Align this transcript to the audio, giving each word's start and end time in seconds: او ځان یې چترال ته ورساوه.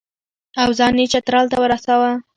او 0.61 0.69
ځان 0.77 0.95
یې 1.01 1.05
چترال 1.13 1.45
ته 1.51 1.57
ورساوه. 1.59 2.11